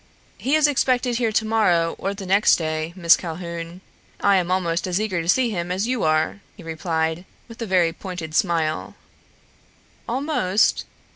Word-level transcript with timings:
"He 0.39 0.55
is 0.55 0.65
expected 0.67 1.17
here 1.17 1.31
tomorrow 1.31 1.93
or 1.99 2.15
the 2.15 2.25
next 2.25 2.55
day, 2.55 2.91
Miss 2.95 3.15
Calhoun. 3.15 3.81
I 4.19 4.37
am 4.37 4.49
almost 4.49 4.87
as 4.87 4.99
eager 4.99 5.21
to 5.21 5.29
see 5.29 5.51
him 5.51 5.71
as 5.71 5.85
you 5.85 6.01
are," 6.01 6.39
he 6.57 6.63
replied, 6.63 7.23
with 7.47 7.61
a 7.61 7.67
very 7.67 7.93
pointed 7.93 8.33
smile. 8.33 8.95
"Almost? 10.09 10.85